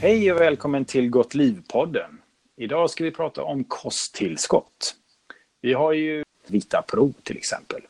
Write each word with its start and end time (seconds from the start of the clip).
Hej 0.00 0.32
och 0.32 0.40
välkommen 0.40 0.84
till 0.84 1.10
Gott 1.10 1.34
liv-podden. 1.34 2.20
Idag 2.56 2.90
ska 2.90 3.04
vi 3.04 3.10
prata 3.10 3.42
om 3.42 3.64
kosttillskott. 3.64 4.94
Vi 5.60 5.72
har 5.72 5.92
ju 5.92 6.24
Vitapro 6.48 7.12
till 7.22 7.36
exempel. 7.36 7.82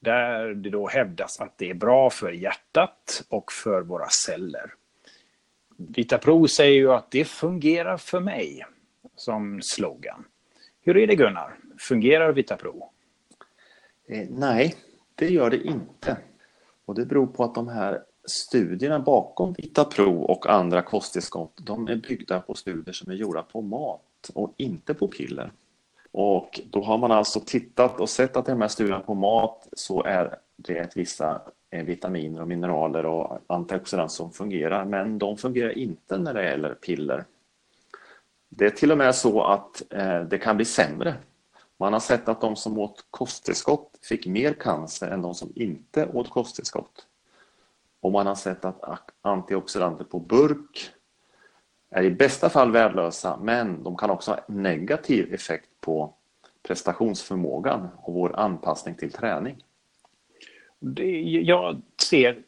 Där 0.00 0.54
det 0.54 0.70
då 0.70 0.88
hävdas 0.88 1.40
att 1.40 1.58
det 1.58 1.70
är 1.70 1.74
bra 1.74 2.10
för 2.10 2.32
hjärtat 2.32 3.24
och 3.28 3.52
för 3.52 3.82
våra 3.82 4.08
celler. 4.08 4.74
Vitapro 5.76 6.48
säger 6.48 6.74
ju 6.74 6.92
att 6.92 7.10
det 7.10 7.24
fungerar 7.24 7.96
för 7.96 8.20
mig 8.20 8.66
som 9.16 9.62
slogan. 9.62 10.24
Hur 10.82 10.96
är 10.96 11.06
det 11.06 11.14
Gunnar? 11.14 11.58
Fungerar 11.78 12.32
Vitapro? 12.32 12.90
Eh, 14.08 14.26
nej, 14.30 14.74
det 15.14 15.28
gör 15.28 15.50
det 15.50 15.62
inte. 15.62 16.16
Och 16.84 16.94
det 16.94 17.06
beror 17.06 17.26
på 17.26 17.44
att 17.44 17.54
de 17.54 17.68
här 17.68 18.02
studierna 18.26 18.98
bakom 18.98 19.52
Vitapro 19.52 20.22
och 20.22 20.46
andra 20.46 20.82
kosttillskott, 20.82 21.52
de 21.56 21.88
är 21.88 21.96
byggda 21.96 22.40
på 22.40 22.54
studier 22.54 22.92
som 22.92 23.12
är 23.12 23.16
gjorda 23.16 23.42
på 23.42 23.62
mat 23.62 24.30
och 24.34 24.54
inte 24.56 24.94
på 24.94 25.08
piller. 25.08 25.52
Och 26.12 26.60
då 26.70 26.82
har 26.82 26.98
man 26.98 27.12
alltså 27.12 27.40
tittat 27.40 28.00
och 28.00 28.08
sett 28.08 28.36
att 28.36 28.48
i 28.48 28.50
de 28.50 28.60
här 28.60 28.68
studierna 28.68 29.00
på 29.00 29.14
mat 29.14 29.68
så 29.72 30.02
är 30.02 30.38
det 30.56 30.96
vissa 30.96 31.40
vitaminer 31.70 32.40
och 32.40 32.48
mineraler 32.48 33.06
och 33.06 33.38
antioxidanter 33.46 34.14
som 34.14 34.32
fungerar, 34.32 34.84
men 34.84 35.18
de 35.18 35.36
fungerar 35.36 35.78
inte 35.78 36.18
när 36.18 36.34
det 36.34 36.44
gäller 36.44 36.74
piller. 36.74 37.24
Det 38.48 38.66
är 38.66 38.70
till 38.70 38.92
och 38.92 38.98
med 38.98 39.14
så 39.14 39.42
att 39.42 39.82
eh, 39.90 40.20
det 40.20 40.38
kan 40.38 40.56
bli 40.56 40.64
sämre. 40.64 41.14
Man 41.78 41.92
har 41.92 42.00
sett 42.00 42.28
att 42.28 42.40
de 42.40 42.56
som 42.56 42.78
åt 42.78 43.06
kosttillskott 43.10 43.90
fick 44.02 44.26
mer 44.26 44.52
cancer 44.52 45.10
än 45.10 45.22
de 45.22 45.34
som 45.34 45.52
inte 45.54 46.06
åt 46.06 46.30
kosttillskott. 46.30 47.06
Och 48.04 48.12
man 48.12 48.26
har 48.26 48.34
sett 48.34 48.64
att 48.64 49.10
antioxidanter 49.22 50.04
på 50.04 50.18
burk 50.18 50.90
är 51.90 52.02
i 52.02 52.10
bästa 52.10 52.48
fall 52.48 52.72
värdelösa, 52.72 53.38
men 53.42 53.82
de 53.82 53.96
kan 53.96 54.10
också 54.10 54.30
ha 54.30 54.40
negativ 54.48 55.34
effekt 55.34 55.68
på 55.80 56.14
prestationsförmågan 56.62 57.88
och 57.96 58.14
vår 58.14 58.36
anpassning 58.36 58.94
till 58.94 59.12
träning. 59.12 59.56
Det, 60.78 61.20
jag 61.22 61.82
ser 62.02 62.38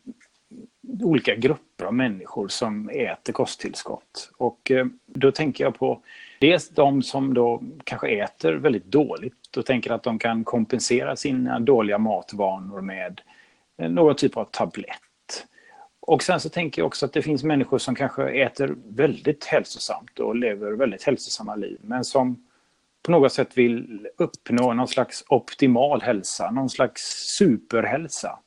olika 1.02 1.34
grupper 1.34 1.84
av 1.84 1.94
människor 1.94 2.48
som 2.48 2.88
äter 2.88 3.32
kosttillskott. 3.32 4.30
Och 4.36 4.70
eh, 4.70 4.86
då 5.06 5.32
tänker 5.32 5.64
jag 5.64 5.78
på 5.78 6.00
dels 6.40 6.68
de 6.68 7.02
som 7.02 7.34
då 7.34 7.62
kanske 7.84 8.08
äter 8.08 8.52
väldigt 8.52 8.86
dåligt 8.86 9.56
och 9.56 9.66
tänker 9.66 9.92
att 9.92 10.02
de 10.02 10.18
kan 10.18 10.44
kompensera 10.44 11.16
sina 11.16 11.60
dåliga 11.60 11.98
matvanor 11.98 12.80
med 12.80 13.20
eh, 13.78 13.90
någon 13.90 14.16
typ 14.16 14.36
av 14.36 14.44
tablett 14.44 15.05
och 16.06 16.22
sen 16.22 16.40
så 16.40 16.48
tänker 16.48 16.82
jag 16.82 16.86
också 16.86 17.06
att 17.06 17.12
det 17.12 17.22
finns 17.22 17.44
människor 17.44 17.78
som 17.78 17.94
kanske 17.94 18.28
äter 18.28 18.76
väldigt 18.88 19.44
hälsosamt 19.44 20.18
och 20.18 20.36
lever 20.36 20.72
väldigt 20.72 21.02
hälsosamma 21.02 21.54
liv, 21.54 21.78
men 21.82 22.04
som 22.04 22.46
på 23.02 23.12
något 23.12 23.32
sätt 23.32 23.58
vill 23.58 24.08
uppnå 24.16 24.72
någon 24.72 24.88
slags 24.88 25.24
optimal 25.28 26.02
hälsa, 26.02 26.50
någon 26.50 26.70
slags 26.70 27.02
superhälsa. 27.38 28.38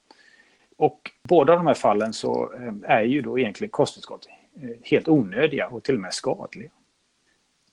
Och 0.77 1.11
båda 1.23 1.55
de 1.55 1.67
här 1.67 1.73
fallen 1.73 2.13
så 2.13 2.53
eh, 2.53 2.91
är 2.91 3.01
ju 3.01 3.21
då 3.21 3.39
egentligen 3.39 3.71
kosttillskott 3.71 4.27
eh, 4.61 4.69
helt 4.83 5.07
onödiga 5.07 5.67
och 5.67 5.83
till 5.83 5.95
och 5.95 6.01
med 6.01 6.13
skadliga. 6.13 6.71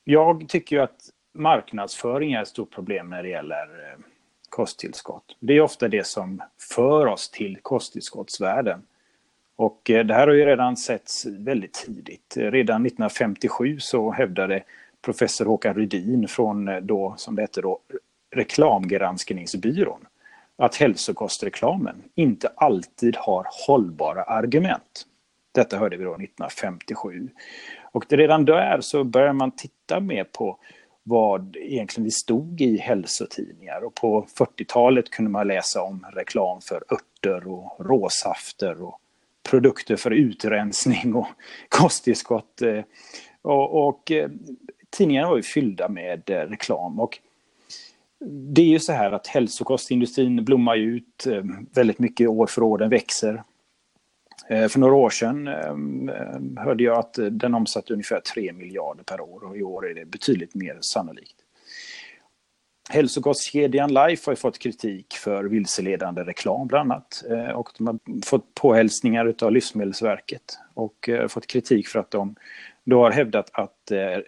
Jag 0.05 0.49
tycker 0.49 0.77
ju 0.77 0.83
att 0.83 1.11
marknadsföring 1.35 2.33
är 2.33 2.43
ett 2.43 2.49
stort 2.49 2.71
problem 2.75 3.11
när 3.11 3.23
det 3.23 3.29
gäller 3.29 3.93
eh, 3.93 3.99
kosttillskott. 4.49 5.37
Det 5.41 5.53
är 5.53 5.61
ofta 5.61 5.89
det 5.89 6.07
som 6.07 6.43
för 6.77 7.07
oss 7.07 7.31
till 7.31 7.59
kosttillskottsvärlden. 7.63 8.83
Och 9.57 9.91
eh, 9.91 10.07
det 10.07 10.15
här 10.15 10.27
har 10.27 10.35
ju 10.35 10.47
redan 10.47 10.77
setts 10.77 11.27
väldigt 11.27 11.73
tidigt. 11.73 12.37
Redan 12.37 12.87
1957 12.87 13.81
så 13.81 14.11
hävdade 14.11 14.63
professor 15.03 15.45
Håkan 15.45 15.75
Rydin 15.75 16.29
från 16.29 16.69
eh, 16.69 16.77
då, 16.77 17.15
som 17.17 17.37
det 17.37 17.43
hette 17.43 17.61
då, 17.61 17.79
reklamgranskningsbyrån 18.31 20.07
att 20.59 20.77
hälsokostreklamen 20.77 22.03
inte 22.15 22.49
alltid 22.57 23.17
har 23.17 23.47
hållbara 23.67 24.23
argument. 24.23 25.07
Detta 25.53 25.79
hörde 25.79 25.97
vi 25.97 26.05
då 26.05 26.15
1957. 26.15 27.29
Och 27.93 28.13
redan 28.13 28.45
där 28.45 28.81
så 28.81 29.05
börjar 29.05 29.33
man 29.33 29.51
titta 29.51 30.01
mer 30.01 30.25
på 30.25 30.59
vad 31.03 31.57
egentligen 31.57 32.05
det 32.05 32.11
stod 32.11 32.61
i 32.61 32.77
hälsotidningar. 32.77 33.85
Och 33.85 33.95
på 33.95 34.27
40-talet 34.39 35.11
kunde 35.11 35.31
man 35.31 35.49
läsa 35.49 35.83
om 35.83 36.07
reklam 36.13 36.61
för 36.61 36.85
örter 36.91 37.49
och 37.49 37.87
råsafter 37.87 38.83
och 38.83 39.01
produkter 39.47 39.97
för 39.97 40.11
utrensning 40.11 41.15
och 41.15 41.27
kosttillskott. 41.69 42.63
Eh, 42.63 42.85
och, 43.43 43.89
och 43.89 44.11
eh, 44.11 44.31
tidningarna 44.91 45.29
var 45.29 45.37
ju 45.37 45.43
fyllda 45.43 45.89
med 45.89 46.31
eh, 46.31 46.35
reklam. 46.35 47.01
Och 47.01 47.19
det 48.55 48.63
är 48.63 48.67
ju 48.67 48.79
så 48.79 48.93
här 48.93 49.13
att 49.13 49.27
hälsokostindustrin 49.27 50.45
blommar 50.45 50.77
ut 50.77 51.27
väldigt 51.75 51.99
mycket 51.99 52.29
år 52.29 52.47
för 52.47 52.63
år, 52.63 52.79
den 52.79 52.91
växer. 52.91 53.43
För 54.49 54.79
några 54.79 54.95
år 54.95 55.11
sedan 55.11 55.47
hörde 56.57 56.85
jag 56.85 56.99
att 56.99 57.19
den 57.31 57.55
omsatte 57.55 57.93
ungefär 57.93 58.21
3 58.21 58.53
miljarder 58.53 59.03
per 59.03 59.21
år 59.21 59.45
och 59.45 59.57
i 59.57 59.63
år 59.63 59.91
är 59.91 59.95
det 59.95 60.05
betydligt 60.05 60.55
mer 60.55 60.79
sannolikt. 60.81 61.46
Hälsokostkedjan 62.89 63.95
Life 63.95 64.31
har 64.31 64.35
fått 64.35 64.59
kritik 64.59 65.15
för 65.15 65.45
vilseledande 65.45 66.23
reklam 66.23 66.67
bland 66.67 66.93
annat. 66.93 67.25
Eh, 67.31 67.49
och 67.49 67.69
de 67.79 67.87
har 67.87 67.99
fått 68.25 68.55
påhälsningar 68.55 69.35
av 69.43 69.53
Livsmedelsverket 69.53 70.59
och 70.75 71.09
eh, 71.09 71.29
fått 71.29 71.47
kritik 71.47 71.89
för 71.89 71.99
att 71.99 72.11
de 72.11 72.35
då 72.85 73.03
har 73.03 73.11
hävdat 73.11 73.51
att 73.53 73.91
eh, 73.91 74.19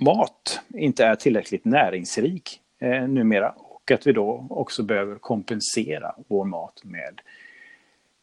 mat 0.00 0.60
inte 0.74 1.04
är 1.04 1.14
tillräckligt 1.14 1.64
näringsrik 1.64 2.60
numera 3.08 3.50
och 3.50 3.90
att 3.90 4.06
vi 4.06 4.12
då 4.12 4.46
också 4.50 4.82
behöver 4.82 5.18
kompensera 5.18 6.14
vår 6.28 6.44
mat 6.44 6.80
med 6.84 7.20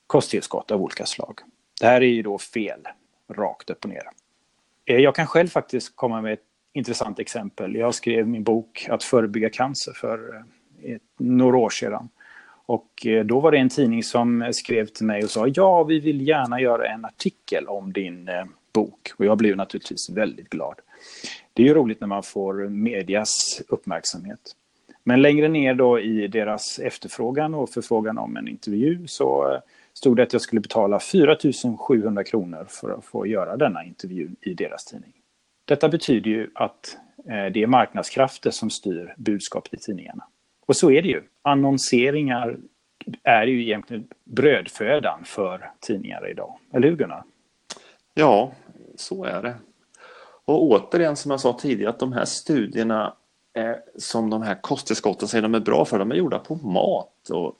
kosttillskott 0.08 0.72
av 0.72 0.82
olika 0.82 1.06
slag. 1.06 1.40
Det 1.82 1.88
här 1.88 2.02
är 2.02 2.06
ju 2.06 2.22
då 2.22 2.38
fel, 2.38 2.88
rakt 3.30 3.70
upp 3.70 3.84
och 3.84 3.90
ner. 3.90 4.04
Jag 4.86 5.16
kan 5.16 5.28
själv 5.28 5.48
faktiskt 5.48 5.96
komma 5.96 6.22
med 6.22 6.34
ett 6.34 6.51
intressant 6.74 7.20
exempel. 7.20 7.76
Jag 7.76 7.96
skrev 7.96 8.28
min 8.28 8.44
bok 8.44 8.88
Att 8.90 9.04
förebygga 9.04 9.50
cancer 9.50 9.94
för 9.94 10.36
eh, 10.36 10.94
ett, 10.96 11.02
några 11.18 11.58
år 11.58 11.70
sedan. 11.70 12.10
Och 12.66 13.06
eh, 13.06 13.26
då 13.26 13.40
var 13.40 13.52
det 13.52 13.58
en 13.58 13.70
tidning 13.70 14.04
som 14.04 14.50
skrev 14.54 14.86
till 14.86 15.06
mig 15.06 15.24
och 15.24 15.30
sa 15.30 15.48
ja, 15.48 15.84
vi 15.84 16.00
vill 16.00 16.28
gärna 16.28 16.62
göra 16.62 16.88
en 16.88 17.06
artikel 17.06 17.68
om 17.68 17.94
din 17.94 18.28
eh, 18.28 18.46
bok. 18.74 19.12
Och 19.18 19.26
jag 19.26 19.38
blev 19.38 19.58
naturligtvis 19.58 20.10
väldigt 20.10 20.50
glad. 20.50 20.76
Det 21.54 21.64
är 21.64 21.68
ju 21.68 21.74
roligt 21.74 22.02
när 22.02 22.08
man 22.08 22.24
får 22.24 22.70
medias 22.70 23.62
uppmärksamhet. 23.68 24.56
Men 25.04 25.22
längre 25.22 25.48
ner 25.48 25.74
då 25.74 26.00
i 26.00 26.28
deras 26.28 26.80
efterfrågan 26.80 27.54
och 27.54 27.70
förfrågan 27.70 28.18
om 28.18 28.38
en 28.38 28.48
intervju 28.48 29.08
så 29.08 29.60
stod 29.94 30.18
det 30.18 30.24
att 30.24 30.34
jag 30.34 30.42
skulle 30.42 30.62
betala 30.62 31.00
4 31.00 31.38
700 31.80 32.24
kronor 32.24 32.66
för 32.70 32.90
att 32.90 33.06
få 33.06 33.28
göra 33.28 33.58
denna 33.58 33.84
intervju 33.84 34.30
i 34.42 34.54
deras 34.54 34.86
tidning. 34.86 35.14
Detta 35.72 35.90
betyder 35.90 36.32
ju 36.32 36.50
att 36.56 36.98
eh, 37.18 37.54
det 37.54 37.64
är 37.64 37.68
marknadskrafter 37.68 38.52
som 38.52 38.70
styr 38.70 39.14
budskapet 39.18 39.74
i 39.74 39.78
tidningarna. 39.78 40.24
Och 40.66 40.76
så 40.76 40.92
är 40.92 41.02
det 41.02 41.08
ju. 41.08 41.24
Annonseringar 41.42 42.58
är 43.24 43.48
ju 43.48 43.62
egentligen 43.62 44.08
brödfödan 44.24 45.24
för 45.26 45.72
tidningar 45.80 46.30
idag. 46.30 46.58
Eller 46.74 46.90
hur 46.90 46.96
Gunnar? 46.96 47.24
Ja, 48.14 48.52
så 48.96 49.24
är 49.24 49.42
det. 49.42 49.56
Och 50.46 50.64
återigen 50.64 51.16
som 51.16 51.32
jag 51.32 51.40
sa 51.40 51.54
tidigare 51.54 51.90
att 51.90 52.00
de 52.00 52.14
här 52.14 52.26
studierna 52.26 53.14
är, 53.54 53.82
som 53.98 54.30
de 54.30 54.42
här 54.42 54.62
kosttillskotten 54.62 55.28
säger 55.28 55.42
de 55.42 55.56
är 55.56 55.60
bra 55.60 55.86
för, 55.86 56.00
de 56.00 56.12
är 56.12 56.16
gjorda 56.16 56.40
på 56.40 56.56
mat. 56.56 57.30
Och 57.30 57.56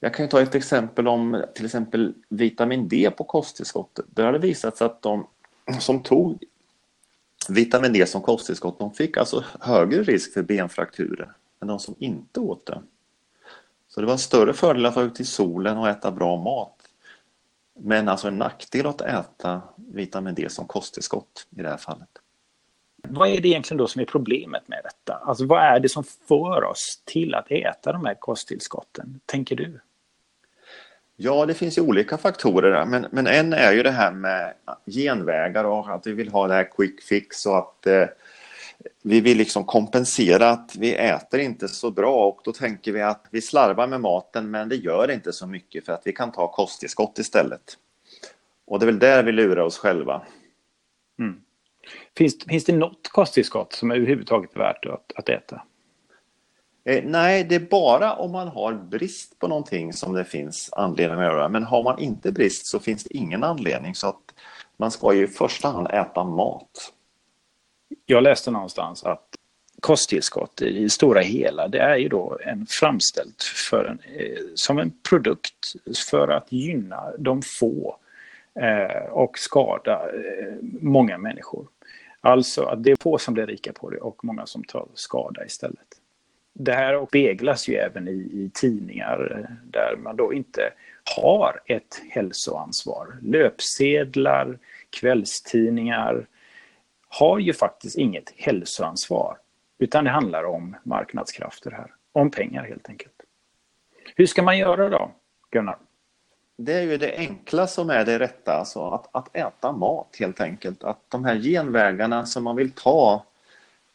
jag 0.00 0.14
kan 0.14 0.28
ta 0.28 0.40
ett 0.40 0.54
exempel 0.54 1.08
om 1.08 1.44
till 1.54 1.64
exempel 1.64 2.14
vitamin 2.28 2.88
D 2.88 3.10
på 3.16 3.24
kosttillskottet. 3.24 4.04
Där 4.08 4.24
har 4.24 4.32
det 4.32 4.38
visat 4.38 4.76
sig 4.76 4.84
att 4.84 5.02
de 5.02 5.26
som 5.80 6.02
tog 6.02 6.44
Vitamin 7.50 7.92
D 7.92 8.06
som 8.06 8.22
kosttillskott, 8.22 8.78
de 8.78 8.94
fick 8.94 9.16
alltså 9.16 9.44
högre 9.60 10.02
risk 10.02 10.32
för 10.32 10.42
benfrakturer 10.42 11.32
än 11.62 11.68
de 11.68 11.78
som 11.78 11.94
inte 11.98 12.40
åt 12.40 12.66
det. 12.66 12.82
Så 13.88 14.00
det 14.00 14.06
var 14.06 14.12
en 14.12 14.18
större 14.18 14.52
fördel 14.52 14.86
att 14.86 14.96
vara 14.96 15.06
ute 15.06 15.22
i 15.22 15.24
solen 15.24 15.78
och 15.78 15.88
äta 15.88 16.10
bra 16.10 16.36
mat. 16.36 16.72
Men 17.78 18.08
alltså 18.08 18.28
en 18.28 18.38
nackdel 18.38 18.86
att 18.86 19.00
äta 19.00 19.62
vitamin 19.76 20.34
D 20.34 20.46
som 20.50 20.66
kosttillskott 20.66 21.46
i 21.50 21.62
det 21.62 21.68
här 21.68 21.76
fallet. 21.76 22.08
Vad 23.08 23.28
är 23.28 23.40
det 23.40 23.48
egentligen 23.48 23.78
då 23.78 23.86
som 23.86 24.00
är 24.00 24.04
problemet 24.04 24.68
med 24.68 24.80
detta? 24.84 25.14
Alltså 25.14 25.46
vad 25.46 25.62
är 25.62 25.80
det 25.80 25.88
som 25.88 26.04
för 26.04 26.64
oss 26.64 27.02
till 27.04 27.34
att 27.34 27.50
äta 27.50 27.92
de 27.92 28.04
här 28.04 28.14
kosttillskotten, 28.14 29.20
tänker 29.26 29.56
du? 29.56 29.80
Ja, 31.16 31.46
det 31.46 31.54
finns 31.54 31.78
ju 31.78 31.82
olika 31.82 32.18
faktorer 32.18 32.70
där, 32.70 32.84
men, 32.84 33.06
men 33.10 33.26
en 33.26 33.52
är 33.52 33.72
ju 33.72 33.82
det 33.82 33.90
här 33.90 34.12
med 34.12 34.54
genvägar 34.86 35.64
och 35.64 35.94
att 35.94 36.06
vi 36.06 36.12
vill 36.12 36.28
ha 36.28 36.48
det 36.48 36.54
här 36.54 36.70
quick 36.76 37.02
fix 37.02 37.46
och 37.46 37.58
att 37.58 37.86
eh, 37.86 38.04
vi 39.02 39.20
vill 39.20 39.38
liksom 39.38 39.64
kompensera 39.64 40.50
att 40.50 40.76
vi 40.78 40.94
äter 40.94 41.40
inte 41.40 41.68
så 41.68 41.90
bra 41.90 42.28
och 42.28 42.40
då 42.44 42.52
tänker 42.52 42.92
vi 42.92 43.02
att 43.02 43.26
vi 43.30 43.40
slarvar 43.40 43.86
med 43.86 44.00
maten 44.00 44.50
men 44.50 44.68
det 44.68 44.76
gör 44.76 45.10
inte 45.10 45.32
så 45.32 45.46
mycket 45.46 45.86
för 45.86 45.92
att 45.92 46.02
vi 46.04 46.12
kan 46.12 46.32
ta 46.32 46.52
kosttillskott 46.52 47.18
istället. 47.18 47.78
Och 48.66 48.78
det 48.78 48.84
är 48.84 48.86
väl 48.86 48.98
där 48.98 49.22
vi 49.22 49.32
lurar 49.32 49.62
oss 49.62 49.78
själva. 49.78 50.22
Mm. 51.18 51.40
Finns, 52.16 52.44
finns 52.48 52.64
det 52.64 52.72
något 52.72 53.08
kosttillskott 53.08 53.72
som 53.72 53.90
är 53.90 53.96
överhuvudtaget 53.96 54.56
värt 54.56 54.86
att, 54.86 55.12
att 55.14 55.28
äta? 55.28 55.62
Eh, 56.86 57.04
nej, 57.04 57.44
det 57.44 57.54
är 57.54 57.60
bara 57.60 58.14
om 58.14 58.32
man 58.32 58.48
har 58.48 58.72
brist 58.72 59.38
på 59.38 59.48
någonting 59.48 59.92
som 59.92 60.12
det 60.12 60.24
finns 60.24 60.70
anledning 60.72 61.18
att 61.18 61.24
göra. 61.24 61.48
Men 61.48 61.64
har 61.64 61.82
man 61.82 61.98
inte 61.98 62.32
brist 62.32 62.66
så 62.66 62.78
finns 62.78 63.04
det 63.04 63.16
ingen 63.16 63.44
anledning. 63.44 63.94
Så 63.94 64.08
att 64.08 64.34
man 64.76 64.90
ska 64.90 65.14
ju 65.14 65.24
i 65.24 65.28
första 65.28 65.68
hand 65.68 65.88
äta 65.92 66.24
mat. 66.24 66.92
Jag 68.06 68.22
läste 68.22 68.50
någonstans 68.50 69.04
att 69.04 69.26
kosttillskott 69.80 70.62
i 70.62 70.82
det 70.82 70.90
stora 70.90 71.20
hela, 71.20 71.68
det 71.68 71.78
är 71.78 71.96
ju 71.96 72.08
då 72.08 72.38
en 72.44 72.66
framställt 72.68 73.42
för 73.42 73.84
en, 73.84 74.00
eh, 74.14 74.42
som 74.54 74.78
en 74.78 74.92
produkt 75.08 75.74
för 76.10 76.28
att 76.28 76.52
gynna 76.52 77.12
de 77.18 77.42
få 77.42 77.96
eh, 78.60 79.08
och 79.10 79.38
skada 79.38 79.92
eh, 79.92 80.54
många 80.80 81.18
människor. 81.18 81.66
Alltså 82.20 82.62
att 82.62 82.84
det 82.84 82.90
är 82.90 82.96
få 83.00 83.18
som 83.18 83.34
blir 83.34 83.46
rika 83.46 83.72
på 83.72 83.90
det 83.90 83.98
och 83.98 84.24
många 84.24 84.46
som 84.46 84.64
tar 84.64 84.86
skada 84.94 85.44
istället. 85.44 86.00
Det 86.58 86.72
här 86.72 87.06
speglas 87.06 87.68
ju 87.68 87.74
även 87.74 88.08
i, 88.08 88.12
i 88.12 88.50
tidningar 88.54 89.48
där 89.64 89.96
man 89.96 90.16
då 90.16 90.32
inte 90.32 90.72
har 91.16 91.60
ett 91.66 92.02
hälsoansvar. 92.10 93.18
Löpsedlar, 93.22 94.58
kvällstidningar 94.90 96.26
har 97.08 97.38
ju 97.38 97.52
faktiskt 97.52 97.98
inget 97.98 98.32
hälsoansvar. 98.36 99.38
Utan 99.78 100.04
det 100.04 100.10
handlar 100.10 100.44
om 100.44 100.76
marknadskrafter 100.82 101.70
här. 101.70 101.92
Om 102.12 102.30
pengar 102.30 102.64
helt 102.64 102.88
enkelt. 102.88 103.22
Hur 104.16 104.26
ska 104.26 104.42
man 104.42 104.58
göra 104.58 104.88
då, 104.88 105.10
Gunnar? 105.50 105.78
Det 106.56 106.72
är 106.72 106.82
ju 106.82 106.96
det 106.96 107.16
enkla 107.16 107.66
som 107.66 107.90
är 107.90 108.04
det 108.04 108.18
rätta, 108.18 108.52
alltså 108.52 108.90
att, 108.90 109.08
att 109.12 109.36
äta 109.36 109.72
mat 109.72 110.16
helt 110.18 110.40
enkelt. 110.40 110.84
Att 110.84 111.00
de 111.08 111.24
här 111.24 111.36
genvägarna 111.36 112.26
som 112.26 112.44
man 112.44 112.56
vill 112.56 112.70
ta, 112.70 113.24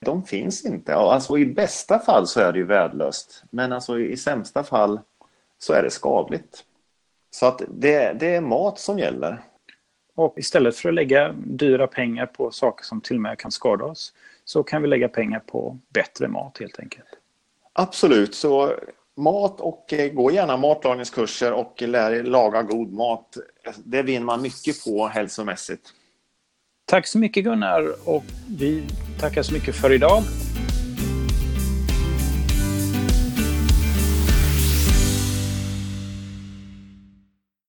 de 0.06 0.24
finns 0.24 0.66
inte. 0.66 0.96
Alltså 0.96 1.38
i 1.38 1.46
bästa 1.46 2.00
fall 2.00 2.28
så 2.28 2.40
är 2.40 2.54
det 2.54 2.60
ju 2.60 2.66
värdelöst, 2.66 3.44
men 3.50 3.74
alltså 3.74 4.00
i 4.00 4.18
sämsta 4.18 4.64
fall 4.64 5.00
så 5.60 5.74
är 5.74 5.84
det 5.84 5.92
skadligt. 5.92 6.64
Så 7.32 7.46
att 7.46 7.62
det, 7.70 8.14
det 8.20 8.36
är 8.36 8.42
mat 8.42 8.80
som 8.80 9.00
gäller. 9.00 9.42
Och 10.16 10.34
istället 10.38 10.76
för 10.76 10.90
att 10.90 10.96
lägga 10.96 11.34
dyra 11.34 11.88
pengar 11.88 12.26
på 12.26 12.52
saker 12.52 12.86
som 12.86 13.02
till 13.02 13.16
och 13.16 13.22
med 13.22 13.40
kan 13.40 13.52
skada 13.52 13.86
oss 13.86 14.14
så 14.46 14.64
kan 14.64 14.82
vi 14.82 14.88
lägga 14.88 15.10
pengar 15.10 15.40
på 15.40 15.78
bättre 15.90 16.28
mat 16.28 16.58
helt 16.60 16.80
enkelt. 16.80 17.08
Absolut, 17.74 18.36
så 18.36 18.76
mat 19.18 19.62
och 19.62 19.94
eh, 19.94 20.14
gå 20.14 20.32
gärna 20.32 20.58
matlagningskurser 20.58 21.54
och 21.54 21.82
lär 21.82 22.12
er 22.12 22.24
laga 22.24 22.62
god 22.62 22.94
mat. 22.94 23.38
Det 23.78 24.04
vinner 24.04 24.26
man 24.26 24.42
mycket 24.42 24.84
på 24.84 25.08
hälsomässigt. 25.08 25.94
Tack 26.92 27.08
så 27.08 27.18
mycket 27.18 27.44
Gunnar 27.44 28.10
och 28.10 28.24
vi 28.58 28.84
tackar 29.20 29.44
så 29.44 29.54
mycket 29.54 29.76
för 29.76 29.94
idag. 29.94 30.24